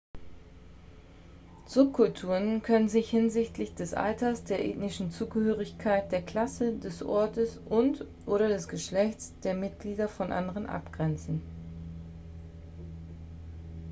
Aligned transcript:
subkulturen 1.67 2.63
können 2.63 2.89
sich 2.89 3.07
hinsichtlich 3.11 3.75
des 3.75 3.93
alters 3.93 4.43
der 4.43 4.65
ethnischen 4.65 5.11
zugehörigkeit 5.11 6.11
der 6.11 6.23
klasse 6.23 6.73
des 6.75 7.03
ortes 7.03 7.59
und/oder 7.69 8.47
des 8.47 8.67
geschlechts 8.67 9.31
der 9.43 9.53
mitglieder 9.53 10.09
von 10.09 10.31
anderen 10.31 10.65
abgrenzen 10.65 11.43